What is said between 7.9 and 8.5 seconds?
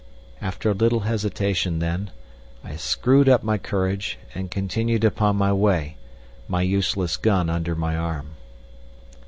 arm.